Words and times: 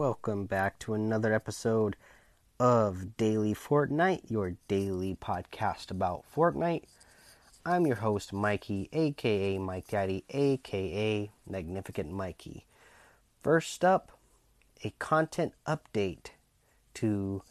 welcome 0.00 0.46
back 0.46 0.78
to 0.78 0.94
another 0.94 1.34
episode 1.34 1.94
of 2.58 3.18
Daily 3.18 3.52
Fortnite, 3.52 4.30
your 4.30 4.54
daily 4.66 5.14
podcast 5.14 5.90
about 5.90 6.24
Fortnite. 6.34 6.84
I'm 7.66 7.86
your 7.86 7.96
host, 7.96 8.32
Mikey, 8.32 8.88
aka 8.94 9.58
Mike 9.58 9.88
Daddy, 9.88 10.24
aka 10.30 11.30
Magnificent 11.46 12.10
Mikey. 12.10 12.64
First 13.42 13.84
up, 13.84 14.18
a 14.82 14.88
content 14.98 15.52
update 15.66 16.30
to 16.94 17.42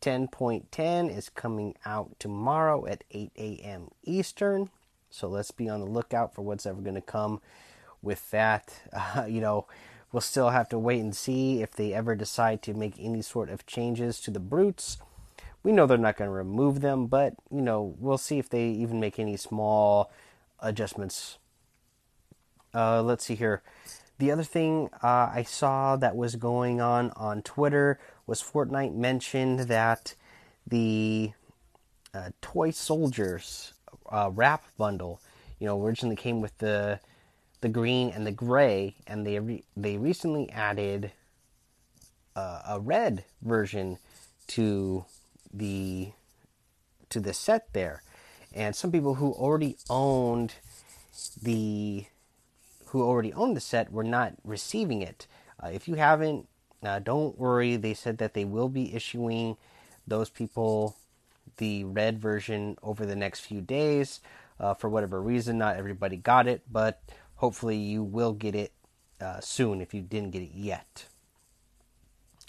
10.10 0.00 1.18
is 1.18 1.28
coming 1.28 1.74
out 1.84 2.12
tomorrow 2.20 2.86
at 2.86 3.02
8 3.10 3.32
a.m. 3.36 3.88
Eastern. 4.04 4.70
So 5.10 5.26
let's 5.26 5.50
be 5.50 5.68
on 5.68 5.80
the 5.80 5.86
lookout 5.86 6.36
for 6.36 6.42
what's 6.42 6.66
ever 6.66 6.82
going 6.82 6.94
to 6.94 7.00
come 7.00 7.40
with 8.00 8.30
that. 8.30 8.80
Uh, 9.16 9.24
you 9.24 9.40
know, 9.40 9.66
we'll 10.12 10.20
still 10.20 10.50
have 10.50 10.68
to 10.70 10.78
wait 10.78 11.00
and 11.00 11.14
see 11.14 11.62
if 11.62 11.72
they 11.72 11.92
ever 11.92 12.14
decide 12.14 12.62
to 12.62 12.74
make 12.74 12.94
any 12.98 13.22
sort 13.22 13.48
of 13.48 13.66
changes 13.66 14.20
to 14.20 14.30
the 14.30 14.40
brutes. 14.40 14.98
We 15.62 15.72
know 15.72 15.86
they're 15.86 15.98
not 15.98 16.16
going 16.16 16.28
to 16.28 16.34
remove 16.34 16.80
them, 16.80 17.06
but 17.06 17.34
you 17.50 17.60
know, 17.60 17.94
we'll 17.98 18.18
see 18.18 18.38
if 18.38 18.48
they 18.48 18.68
even 18.68 18.98
make 18.98 19.18
any 19.18 19.36
small 19.36 20.10
adjustments. 20.60 21.38
Uh, 22.74 23.02
let's 23.02 23.24
see 23.24 23.34
here. 23.34 23.62
The 24.18 24.30
other 24.30 24.42
thing 24.42 24.90
uh, 25.02 25.30
I 25.34 25.44
saw 25.44 25.96
that 25.96 26.16
was 26.16 26.36
going 26.36 26.80
on 26.80 27.10
on 27.16 27.42
Twitter 27.42 27.98
was 28.26 28.42
Fortnite 28.42 28.94
mentioned 28.94 29.60
that 29.60 30.14
the 30.66 31.32
uh, 32.12 32.30
Toy 32.42 32.70
Soldiers 32.70 33.72
uh, 34.10 34.30
wrap 34.32 34.64
bundle, 34.76 35.20
you 35.58 35.66
know, 35.66 35.82
originally 35.82 36.16
came 36.16 36.40
with 36.40 36.56
the 36.58 37.00
the 37.60 37.68
green 37.68 38.10
and 38.10 38.26
the 38.26 38.32
gray, 38.32 38.96
and 39.06 39.26
they 39.26 39.38
re- 39.38 39.64
they 39.76 39.96
recently 39.96 40.50
added 40.50 41.12
uh, 42.36 42.62
a 42.68 42.80
red 42.80 43.24
version 43.42 43.98
to 44.48 45.04
the 45.52 46.12
to 47.10 47.20
the 47.20 47.32
set 47.34 47.72
there, 47.72 48.02
and 48.54 48.74
some 48.74 48.92
people 48.92 49.14
who 49.14 49.32
already 49.32 49.76
owned 49.88 50.54
the 51.42 52.06
who 52.86 53.02
already 53.02 53.32
owned 53.34 53.56
the 53.56 53.60
set 53.60 53.92
were 53.92 54.04
not 54.04 54.34
receiving 54.44 55.02
it. 55.02 55.26
Uh, 55.62 55.68
if 55.68 55.86
you 55.86 55.94
haven't, 55.94 56.48
uh, 56.82 56.98
don't 56.98 57.38
worry. 57.38 57.76
They 57.76 57.94
said 57.94 58.18
that 58.18 58.34
they 58.34 58.44
will 58.44 58.68
be 58.68 58.94
issuing 58.94 59.56
those 60.06 60.30
people 60.30 60.96
the 61.58 61.84
red 61.84 62.18
version 62.18 62.76
over 62.82 63.04
the 63.06 63.16
next 63.16 63.40
few 63.40 63.60
days. 63.60 64.20
Uh, 64.58 64.74
for 64.74 64.90
whatever 64.90 65.22
reason, 65.22 65.56
not 65.56 65.76
everybody 65.76 66.16
got 66.16 66.46
it, 66.46 66.62
but 66.70 67.00
hopefully 67.40 67.76
you 67.76 68.02
will 68.02 68.34
get 68.34 68.54
it 68.54 68.70
uh, 69.18 69.40
soon 69.40 69.80
if 69.80 69.94
you 69.94 70.02
didn't 70.02 70.30
get 70.30 70.42
it 70.42 70.50
yet. 70.54 71.06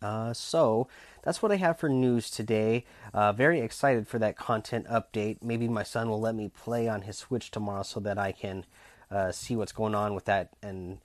Uh, 0.00 0.32
so 0.32 0.86
that's 1.24 1.42
what 1.42 1.50
I 1.50 1.56
have 1.56 1.80
for 1.80 1.88
news 1.88 2.30
today. 2.30 2.84
Uh, 3.12 3.32
very 3.32 3.60
excited 3.60 4.06
for 4.06 4.20
that 4.20 4.36
content 4.36 4.86
update. 4.86 5.38
Maybe 5.42 5.66
my 5.66 5.82
son 5.82 6.08
will 6.08 6.20
let 6.20 6.36
me 6.36 6.48
play 6.48 6.88
on 6.88 7.02
his 7.02 7.18
Switch 7.18 7.50
tomorrow 7.50 7.82
so 7.82 7.98
that 7.98 8.16
I 8.16 8.30
can 8.30 8.64
uh, 9.10 9.32
see 9.32 9.56
what's 9.56 9.72
going 9.72 9.96
on 9.96 10.14
with 10.14 10.26
that 10.26 10.50
and 10.62 10.98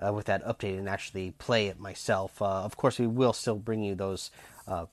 uh, 0.00 0.12
with 0.12 0.26
that 0.26 0.44
update 0.44 0.78
and 0.78 0.88
actually 0.88 1.32
play 1.32 1.66
it 1.66 1.80
myself. 1.80 2.40
Uh, 2.40 2.62
of 2.62 2.76
course, 2.76 3.00
we 3.00 3.08
will 3.08 3.32
still 3.32 3.56
bring 3.56 3.82
you 3.82 3.96
those 3.96 4.30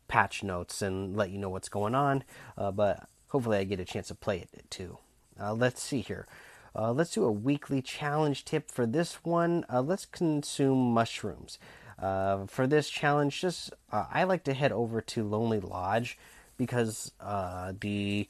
patch 0.08 0.42
notes 0.42 0.82
and 0.82 1.16
let 1.16 1.30
you 1.30 1.38
know 1.38 1.50
what's 1.50 1.70
going 1.70 1.96
on, 1.96 2.24
but 2.58 3.08
hopefully 3.28 3.60
I 3.60 3.64
get 3.66 3.80
a 3.80 3.86
chance 3.86 4.08
to 4.08 4.16
play 4.16 4.40
it 4.40 4.70
too. 4.72 4.98
let's 5.40 5.82
see 5.82 6.02
here. 6.02 6.26
Uh, 6.76 6.92
let's 6.92 7.12
do 7.12 7.26
a 7.26 7.32
weekly 7.32 7.82
challenge 7.82 8.46
tip 8.46 8.72
for 8.72 8.86
this 8.86 9.26
one. 9.26 9.66
Uh, 9.72 9.82
let's 9.82 10.06
consume 10.06 10.94
mushrooms. 10.94 11.60
Uh, 12.00 12.46
for 12.48 12.66
this 12.66 12.90
challenge, 12.90 13.42
just 13.42 13.72
uh, 13.92 14.06
I 14.12 14.24
like 14.24 14.44
to 14.46 14.54
head 14.54 14.72
over 14.72 15.02
to 15.02 15.24
Lonely 15.24 15.60
Lodge 15.60 16.18
because 16.58 17.12
uh, 17.20 17.74
the 17.80 18.28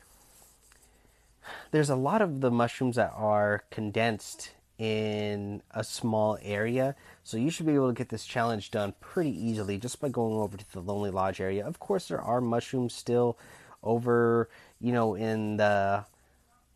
there's 1.72 1.90
a 1.90 1.96
lot 1.96 2.22
of 2.22 2.42
the 2.42 2.52
mushrooms 2.52 2.96
that 2.96 3.12
are 3.16 3.64
condensed 3.72 4.52
in 4.78 5.62
a 5.72 5.84
small 5.84 6.38
area. 6.42 6.96
So 7.24 7.38
you 7.38 7.50
should 7.50 7.66
be 7.66 7.76
able 7.76 7.90
to 7.90 7.94
get 7.94 8.10
this 8.10 8.26
challenge 8.26 8.72
done 8.72 8.94
pretty 9.00 9.32
easily 9.32 9.78
just 9.78 10.00
by 10.00 10.10
going 10.10 10.38
over 10.38 10.58
to 10.58 10.74
the 10.74 10.82
Lonely 10.82 11.12
Lodge 11.12 11.40
area. 11.40 11.66
Of 11.66 11.80
course, 11.80 12.08
there 12.08 12.22
are 12.22 12.42
mushrooms 12.42 12.94
still 12.94 13.38
over, 13.84 14.50
you 14.80 14.92
know, 14.92 15.16
in 15.16 15.58
the 15.58 16.06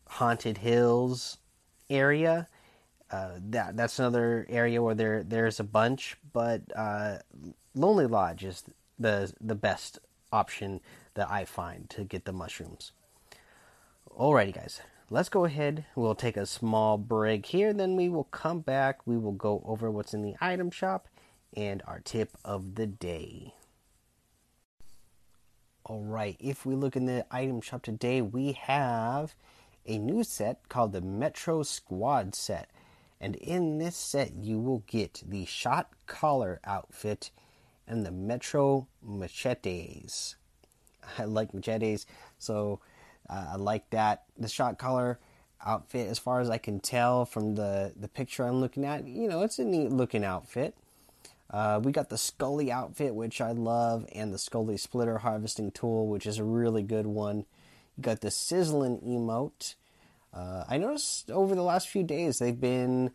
Haunted 0.06 0.58
Hills 0.58 1.38
area. 1.90 2.48
Uh, 3.10 3.38
that 3.50 3.76
that's 3.76 3.98
another 3.98 4.46
area 4.48 4.82
where 4.82 4.94
there 4.94 5.22
there's 5.22 5.60
a 5.60 5.64
bunch, 5.64 6.16
but 6.32 6.62
uh, 6.74 7.18
Lonely 7.74 8.06
Lodge 8.06 8.44
is 8.44 8.64
the 8.98 9.32
the 9.40 9.54
best 9.54 10.00
option 10.32 10.80
that 11.14 11.30
I 11.30 11.44
find 11.44 11.88
to 11.90 12.04
get 12.04 12.24
the 12.24 12.32
mushrooms. 12.32 12.92
Alrighty, 14.18 14.54
guys, 14.54 14.80
let's 15.10 15.28
go 15.28 15.44
ahead. 15.44 15.84
We'll 15.94 16.14
take 16.14 16.36
a 16.36 16.46
small 16.46 16.98
break 16.98 17.46
here, 17.46 17.72
then 17.72 17.96
we 17.96 18.08
will 18.08 18.24
come 18.24 18.60
back. 18.60 19.06
We 19.06 19.16
will 19.16 19.32
go 19.32 19.62
over 19.66 19.90
what's 19.90 20.14
in 20.14 20.22
the 20.22 20.34
item 20.40 20.70
shop 20.70 21.08
and 21.56 21.82
our 21.86 22.00
tip 22.00 22.32
of 22.44 22.74
the 22.74 22.86
day. 22.86 23.54
Alright, 25.88 26.36
if 26.40 26.66
we 26.66 26.74
look 26.74 26.96
in 26.96 27.06
the 27.06 27.24
item 27.30 27.60
shop 27.60 27.82
today, 27.82 28.20
we 28.20 28.52
have 28.52 29.34
a 29.86 29.98
new 29.98 30.24
set 30.24 30.68
called 30.68 30.92
the 30.92 31.00
Metro 31.00 31.62
Squad 31.62 32.34
set. 32.34 32.70
And 33.20 33.36
in 33.36 33.78
this 33.78 33.96
set, 33.96 34.34
you 34.34 34.58
will 34.58 34.84
get 34.86 35.22
the 35.26 35.44
Shot 35.46 35.90
Caller 36.06 36.60
outfit 36.64 37.30
and 37.86 38.04
the 38.04 38.10
Metro 38.10 38.88
machetes. 39.02 40.36
I 41.18 41.24
like 41.24 41.54
machetes, 41.54 42.06
so 42.38 42.80
uh, 43.30 43.50
I 43.52 43.56
like 43.56 43.88
that. 43.90 44.24
The 44.38 44.48
Shot 44.48 44.78
Caller 44.78 45.18
outfit, 45.64 46.08
as 46.08 46.18
far 46.18 46.40
as 46.40 46.50
I 46.50 46.58
can 46.58 46.80
tell 46.80 47.24
from 47.24 47.54
the, 47.54 47.92
the 47.96 48.08
picture 48.08 48.44
I'm 48.44 48.60
looking 48.60 48.84
at, 48.84 49.06
you 49.06 49.28
know, 49.28 49.42
it's 49.42 49.58
a 49.58 49.64
neat 49.64 49.90
looking 49.90 50.24
outfit. 50.24 50.76
Uh, 51.48 51.80
we 51.82 51.92
got 51.92 52.08
the 52.08 52.18
Scully 52.18 52.72
outfit, 52.72 53.14
which 53.14 53.40
I 53.40 53.52
love, 53.52 54.06
and 54.12 54.34
the 54.34 54.38
Scully 54.38 54.76
splitter 54.76 55.18
harvesting 55.18 55.70
tool, 55.70 56.08
which 56.08 56.26
is 56.26 56.38
a 56.38 56.44
really 56.44 56.82
good 56.82 57.06
one. 57.06 57.46
You 57.96 58.02
got 58.02 58.20
the 58.20 58.30
sizzling 58.30 59.00
emote. 59.00 59.74
Uh, 60.32 60.64
I 60.68 60.76
noticed 60.76 61.30
over 61.30 61.54
the 61.54 61.62
last 61.62 61.88
few 61.88 62.02
days 62.02 62.38
they've 62.38 62.60
been, 62.60 63.10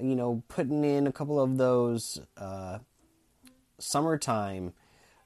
you 0.00 0.16
know, 0.16 0.42
putting 0.48 0.84
in 0.84 1.06
a 1.06 1.12
couple 1.12 1.38
of 1.40 1.58
those 1.58 2.20
uh, 2.36 2.78
summertime 3.78 4.72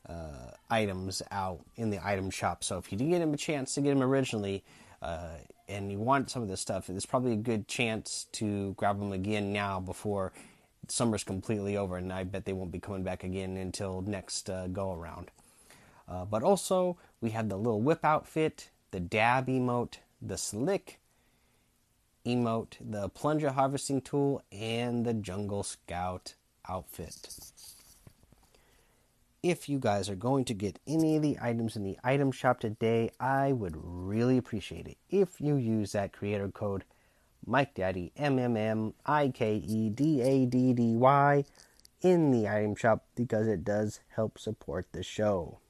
uh, 0.09 0.51
items 0.71 1.23
out 1.31 1.61
in 1.77 1.91
the 1.91 2.05
item 2.05 2.31
shop. 2.31 2.65
So 2.65 2.79
if 2.79 2.91
you 2.91 2.99
didn't 2.99 3.13
get 3.13 3.23
him 3.23 3.35
a 3.35 3.37
chance 3.37 3.75
to 3.75 3.81
get 3.81 3.91
them 3.91 4.03
originally, 4.03 4.65
uh, 5.03 5.35
and 5.69 5.91
you 5.91 5.99
want 5.99 6.31
some 6.31 6.43
of 6.43 6.49
this 6.49 6.61
stuff, 6.61 6.89
it's 6.89 7.07
probably 7.07 7.33
a 7.33 7.37
good 7.37 7.69
chance 7.69 8.27
to 8.33 8.73
grab 8.75 8.99
them 8.99 9.13
again 9.13 9.53
now 9.53 9.81
before 9.81 10.33
summer's 10.89 11.25
completely 11.25 11.77
over. 11.77 11.97
And 11.97 12.13
I 12.13 12.25
bet 12.25 12.45
they 12.45 12.53
won't 12.53 12.73
be 12.73 12.79
coming 12.79 13.03
back 13.03 13.25
again 13.25 13.57
until 13.57 14.03
next 14.03 14.49
uh, 14.49 14.69
go 14.69 14.93
around. 14.93 15.31
Uh, 16.09 16.25
but 16.25 16.43
also, 16.43 16.97
we 17.21 17.31
have 17.31 17.49
the 17.49 17.57
little 17.57 17.81
whip 17.81 18.05
outfit, 18.05 18.71
the 18.91 19.01
dab 19.01 19.49
emote, 19.49 19.99
the 20.21 20.39
slick 20.39 21.01
emote, 22.25 22.75
the 22.81 23.09
plunger 23.09 23.51
harvesting 23.51 24.01
tool, 24.01 24.43
and 24.51 25.05
the 25.05 25.15
jungle 25.15 25.63
scout 25.63 26.35
outfit. 26.69 27.29
If 29.43 29.69
you 29.69 29.79
guys 29.79 30.11
are 30.11 30.17
going 30.17 30.45
to 30.47 30.55
get 30.55 30.81
any 30.89 31.17
of 31.17 31.23
the 31.23 31.39
items 31.41 31.77
in 31.77 31.85
the 31.85 31.99
item 32.03 32.33
shop 32.33 32.59
today, 32.59 33.11
I 33.21 33.53
would 33.53 33.77
really 33.77 34.39
appreciate 34.39 34.89
it 34.89 34.99
if 35.09 35.41
you 35.41 35.57
use 35.57 35.93
that 35.93 36.13
creator 36.13 36.49
code 36.49 36.85
Mike 37.47 37.75
Daddy 37.75 38.13
M 38.17 38.41
M 38.41 38.57
M 38.57 38.95
I 39.05 39.29
K 39.29 39.57
E 39.57 39.89
D 39.89 40.21
A 40.21 40.47
D 40.47 40.73
D 40.73 40.97
Y 40.97 41.45
in 42.03 42.33
the 42.33 42.49
item 42.49 42.75
shop 42.75 43.05
because 43.15 43.47
it 43.47 43.65
does 43.65 44.01
help 44.17 44.39
support 44.39 44.87
the 44.91 45.05
show. 45.05 45.61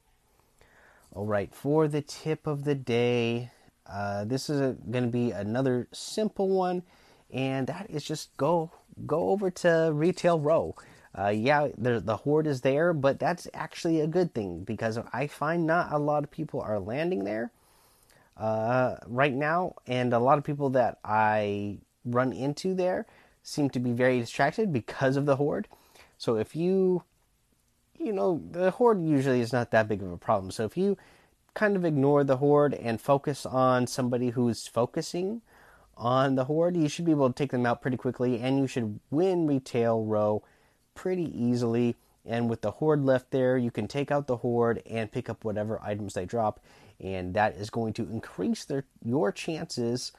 All 1.13 1.25
right, 1.25 1.53
for 1.53 1.87
the 1.87 2.01
tip 2.01 2.45
of 2.45 2.63
the 2.63 2.75
day, 2.75 3.49
uh, 3.85 4.25
this 4.25 4.49
is 4.49 4.75
going 4.91 5.05
to 5.05 5.09
be 5.09 5.31
another 5.31 5.87
simple 5.91 6.49
one, 6.49 6.83
and 7.31 7.67
that 7.67 7.89
is 7.89 8.03
just 8.03 8.35
go 8.37 8.71
go 9.05 9.29
over 9.29 9.49
to 9.49 9.91
Retail 9.93 10.39
Row. 10.39 10.75
Uh, 11.17 11.29
yeah, 11.29 11.69
the, 11.77 11.99
the 11.99 12.17
horde 12.17 12.45
is 12.45 12.61
there, 12.61 12.93
but 12.93 13.19
that's 13.19 13.47
actually 13.53 14.01
a 14.01 14.07
good 14.07 14.33
thing 14.33 14.63
because 14.63 14.99
I 15.11 15.27
find 15.27 15.65
not 15.65 15.91
a 15.91 15.97
lot 15.97 16.23
of 16.23 16.29
people 16.29 16.61
are 16.61 16.79
landing 16.79 17.23
there 17.23 17.51
uh, 18.37 18.97
right 19.07 19.33
now, 19.33 19.75
and 19.87 20.13
a 20.13 20.19
lot 20.19 20.37
of 20.37 20.43
people 20.43 20.69
that 20.71 20.99
I 21.03 21.79
run 22.05 22.33
into 22.33 22.75
there 22.75 23.07
seem 23.41 23.69
to 23.71 23.79
be 23.79 23.91
very 23.91 24.19
distracted 24.19 24.71
because 24.71 25.17
of 25.17 25.25
the 25.25 25.37
horde. 25.37 25.67
So 26.17 26.35
if 26.35 26.55
you, 26.55 27.03
you 27.99 28.13
know, 28.13 28.41
the 28.51 28.71
horde 28.71 29.01
usually 29.01 29.41
is 29.41 29.53
not 29.53 29.71
that 29.71 29.87
big 29.87 30.01
of 30.01 30.11
a 30.11 30.17
problem. 30.17 30.51
So 30.51 30.65
if 30.65 30.77
you 30.77 30.97
kind 31.53 31.75
of 31.75 31.83
ignore 31.85 32.23
the 32.23 32.37
horde 32.37 32.73
and 32.73 33.01
focus 33.01 33.45
on 33.45 33.87
somebody 33.87 34.29
who's 34.29 34.67
focusing 34.67 35.41
on 35.95 36.35
the 36.35 36.45
horde, 36.45 36.77
you 36.77 36.87
should 36.87 37.05
be 37.05 37.11
able 37.11 37.27
to 37.27 37.33
take 37.33 37.51
them 37.51 37.65
out 37.65 37.81
pretty 37.81 37.97
quickly, 37.97 38.39
and 38.39 38.59
you 38.59 38.67
should 38.67 38.99
win 39.09 39.47
retail 39.47 40.03
row 40.03 40.43
pretty 40.93 41.25
easily 41.35 41.95
And 42.27 42.49
with 42.49 42.61
the 42.61 42.71
horde 42.71 43.03
left 43.03 43.31
there, 43.31 43.57
you 43.57 43.71
can 43.71 43.87
take 43.87 44.11
out 44.11 44.27
the 44.27 44.37
horde 44.37 44.83
and 44.85 45.11
pick 45.11 45.29
up 45.29 45.45
whatever 45.45 45.81
items 45.81 46.13
they 46.13 46.25
drop, 46.25 46.59
and 46.99 47.33
that 47.35 47.55
is 47.55 47.69
going 47.69 47.93
to 47.93 48.03
increase 48.03 48.65
their 48.65 48.83
your 49.03 49.31
chances 49.31 50.11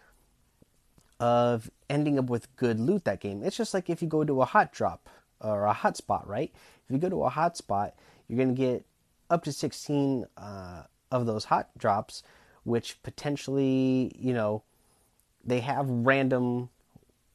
of 1.20 1.70
ending 1.90 2.18
up 2.18 2.30
with 2.30 2.54
good 2.56 2.80
loot 2.80 3.04
that 3.04 3.20
game. 3.20 3.42
It's 3.42 3.56
just 3.56 3.74
like 3.74 3.90
if 3.90 4.00
you 4.00 4.08
go 4.08 4.24
to 4.24 4.40
a 4.40 4.46
hot 4.46 4.72
drop 4.72 5.08
or 5.40 5.66
a 5.66 5.74
hotspot, 5.74 6.26
right? 6.26 6.52
If 6.86 6.92
you 6.92 6.98
go 6.98 7.08
to 7.08 7.24
a 7.24 7.30
hotspot, 7.30 7.92
you're 8.28 8.36
going 8.36 8.54
to 8.54 8.60
get 8.60 8.84
up 9.30 9.44
to 9.44 9.52
16 9.52 10.26
uh, 10.36 10.82
of 11.10 11.26
those 11.26 11.44
hot 11.46 11.70
drops, 11.76 12.22
which 12.64 13.02
potentially, 13.02 14.12
you 14.18 14.32
know, 14.32 14.62
they 15.44 15.60
have 15.60 15.88
random 15.88 16.70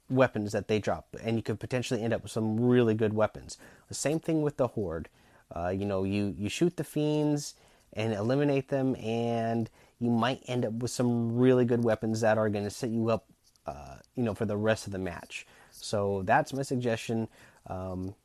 weapons 0.09 0.51
that 0.51 0.67
they 0.67 0.79
drop, 0.79 1.15
and 1.21 1.37
you 1.37 1.43
could 1.43 1.59
potentially 1.59 2.01
end 2.01 2.13
up 2.13 2.23
with 2.23 2.31
some 2.31 2.59
really 2.59 2.93
good 2.93 3.13
weapons. 3.13 3.57
The 3.87 3.95
same 3.95 4.19
thing 4.19 4.41
with 4.41 4.57
the 4.57 4.67
horde. 4.67 5.09
Uh, 5.55 5.69
you 5.69 5.85
know, 5.85 6.03
you 6.03 6.35
you 6.37 6.49
shoot 6.49 6.77
the 6.77 6.83
fiends 6.83 7.55
and 7.93 8.13
eliminate 8.13 8.69
them, 8.69 8.95
and 8.97 9.69
you 9.99 10.09
might 10.09 10.43
end 10.47 10.65
up 10.65 10.73
with 10.73 10.91
some 10.91 11.37
really 11.37 11.65
good 11.65 11.83
weapons 11.83 12.21
that 12.21 12.37
are 12.37 12.49
going 12.49 12.63
to 12.63 12.69
set 12.69 12.89
you 12.89 13.09
up, 13.09 13.25
uh, 13.65 13.97
you 14.15 14.23
know, 14.23 14.33
for 14.33 14.45
the 14.45 14.57
rest 14.57 14.85
of 14.87 14.93
the 14.93 14.99
match. 14.99 15.45
So 15.71 16.23
that's 16.25 16.53
my 16.53 16.61
suggestion. 16.63 17.27
Um, 17.67 18.15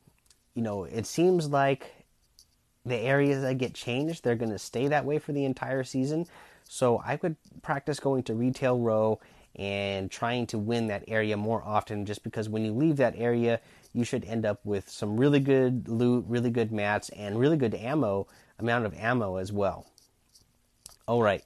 you 0.54 0.62
know, 0.62 0.84
it 0.84 1.06
seems 1.06 1.48
like 1.48 1.92
the 2.84 2.96
areas 2.96 3.42
that 3.42 3.58
get 3.58 3.74
changed, 3.74 4.24
they're 4.24 4.34
going 4.34 4.50
to 4.50 4.58
stay 4.58 4.88
that 4.88 5.04
way 5.04 5.18
for 5.18 5.32
the 5.32 5.44
entire 5.44 5.84
season. 5.84 6.26
So 6.64 7.02
I 7.04 7.18
would 7.22 7.36
practice 7.62 8.00
going 8.00 8.22
to 8.24 8.34
retail 8.34 8.78
row 8.78 9.20
and 9.56 10.10
trying 10.10 10.46
to 10.46 10.58
win 10.58 10.86
that 10.88 11.04
area 11.08 11.36
more 11.36 11.62
often 11.64 12.06
just 12.06 12.22
because 12.22 12.48
when 12.48 12.64
you 12.64 12.72
leave 12.72 12.96
that 12.96 13.14
area, 13.16 13.60
you 13.92 14.04
should 14.04 14.24
end 14.24 14.44
up 14.44 14.60
with 14.64 14.88
some 14.88 15.16
really 15.16 15.40
good 15.40 15.88
loot, 15.88 16.24
really 16.28 16.50
good 16.50 16.70
mats, 16.70 17.08
and 17.10 17.38
really 17.38 17.56
good 17.56 17.74
ammo, 17.74 18.26
amount 18.58 18.86
of 18.86 18.94
ammo 18.94 19.36
as 19.36 19.52
well. 19.52 19.86
All 21.06 21.22
right, 21.22 21.42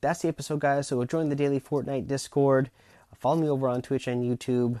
that's 0.00 0.22
the 0.22 0.28
episode, 0.28 0.60
guys. 0.60 0.88
So 0.88 1.04
join 1.04 1.28
the 1.28 1.36
daily 1.36 1.60
Fortnite 1.60 2.06
Discord. 2.06 2.70
Follow 3.14 3.36
me 3.40 3.48
over 3.48 3.68
on 3.68 3.82
Twitch 3.82 4.08
and 4.08 4.24
YouTube. 4.24 4.80